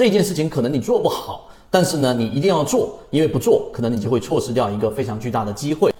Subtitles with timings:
[0.00, 5.92] 这件事情可能你做不好，但是呢，你一定要做，因为不做，可能你就会错失掉一个非常巨大的机会。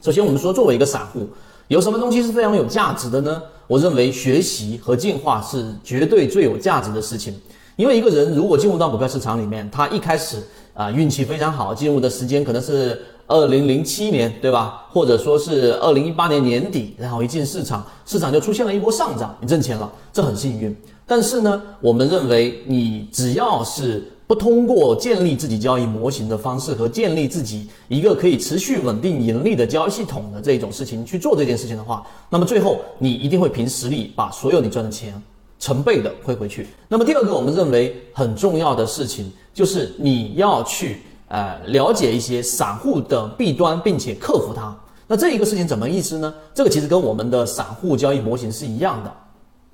[0.00, 1.28] 首先，我们说作为一个散户，
[1.68, 3.42] 有什么东西是非常有价值的呢？
[3.66, 7.38] 我认为学习和进化是绝对最有价值的事情。
[7.76, 10.38] 因为一个人如果进入到股票市场里面，他一开始
[10.72, 14.86] 啊运气非常好，进入的时间可能是二零零七年，对吧？
[14.90, 20.76] 或者说是二零一八年年底，然后一进市场，市场就出现了一波上涨，你挣钱了，这很幸运。
[21.06, 35.20] 但是呢，我们认为你只要是不通过建立自己交易模型的方式和建立自己一个可以持续稳定盈利的交易系统的这种事情去做这件事情的话，那么最后你一定会凭实力把所有你赚的钱。
[35.58, 36.66] 成倍的亏回去。
[36.88, 41.00] 那么第二个，我们认为很重要的事情就是你要去
[41.32, 44.76] 呃了解一些散户的弊端，并且克服它。
[45.06, 46.32] 那这一个事情怎么意思呢？
[46.52, 49.10] 这个其实跟我们的散户交易模型是一样的。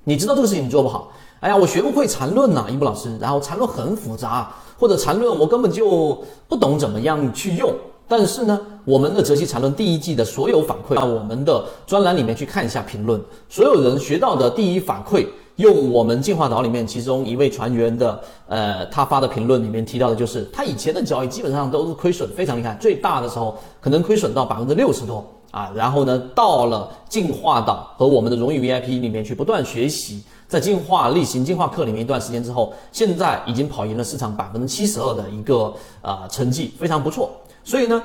[0.05, 7.73] 你知道这个事情你做不好，哎呀，我学不会缠论呐，一木老师，然后缠论很复杂，或者缠论我根本就不懂怎么样去用。
[8.07, 15.27] 但是呢，我们的《泽西缠论》第一季的所有反馈，到我们的专栏里面去看一下评论，所有人学到的第一反馈。
[15.59, 25.69] 用我们进化岛里面其中一位船员的，呃，他发的评论里面提到的，就是他以前的交易基本上都是亏损，非常厉害，最大的时候可能亏损到百分之六十多啊。
[25.75, 37.29] 然后呢，到了进化岛和我们的荣誉 VIP 里面去不断学习，在进化例行进化课里面一段时间之后，现在已经跑赢了市场百分之七十二的一个呃成绩，非常不错。
[37.65, 38.01] 所以呢。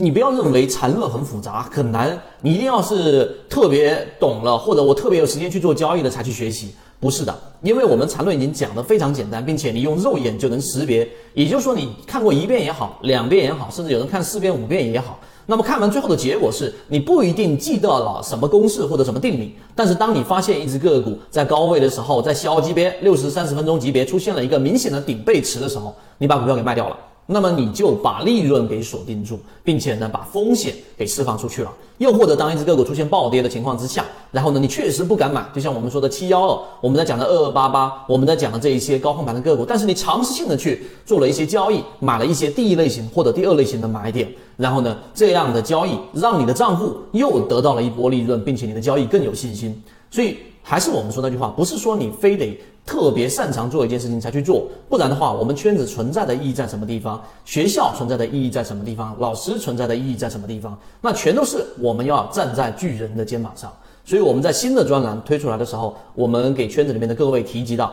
[0.00, 7.32] 你不要认为缠论很复杂很难，你一定要是特别懂了，或者我特别有时间去做交易的才去学习，不是的，
[7.62, 26.96] 因为我们缠论已经讲得非常简单，并且你用肉眼就能识别，也就是说你看过一遍也好，两遍也好，甚至有人看四遍五遍也好，那么看完最后的结果是你不一定记得了什么公式或者什么定理，但是当你发现一只个股在高位的时候，在小级别六十三十分钟级别出现了一个明显的顶背驰的时候，你把股票给卖掉了。
[27.30, 31.70] 那么你就把利润给锁定住，并且呢把风险给释放出去了。
[31.98, 34.02] 又或者当一只个股出现暴跌的情况之下，
[34.32, 44.26] 然后呢你确实不敢买，就像我们说的七幺二，我们在讲的二二八八，我们在讲的这一些高控盘的个股，但是你尝试性的去做了一些交易，买了一些第一类型或者第二类型的买点，
[44.56, 49.82] 然后呢这样的交易让你的账户又得到了一波利润，并且你的交易更有信心。
[50.10, 52.58] 所以还是我们说那句话，不是说你非得。
[52.88, 57.22] 特别擅长做一件事情才去做，不然的话，我们圈子存在的意义在什么地方？
[57.44, 59.14] 学校存在的意义在什么地方？
[59.18, 60.74] 老师存在的意义在什么地方？
[61.02, 63.70] 那全都是我们要站在巨人的肩膀上。
[64.06, 67.92] 所以我们在新的专栏推出来的时候，我们给圈子里面的各位提及到，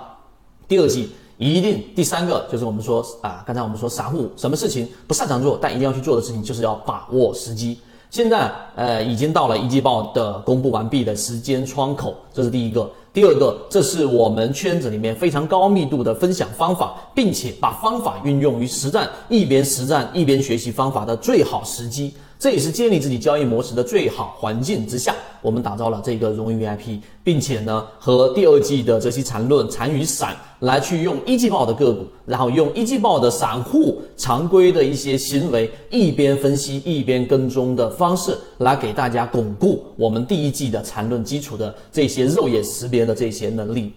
[0.66, 7.78] 第二季一定第三个就是我们说啊，刚才我们说散户什么事情不擅长做，但一定要去做的事情，就是要把握时机。
[8.10, 12.90] 现在呃，已经到了一季报的公布完毕的时间窗口，这是第一个。
[13.12, 22.14] 第二个，这是我们圈子里面非常高密度的分享方法，并且把方法运用于实战，一边实战一边学习方法的最好时机。
[22.38, 43.94] 这也是建立自己交易模式的最好环境之下，我们打造了这个荣誉 VIP，并且呢，和第二季的这些缠论、缠与散来去用一季报的个股，然后用一季报的散户常规的一些行为，一边分析一边跟踪的方式，来给大家巩固我们第一季的缠论基础的这些肉眼识别的这些能力。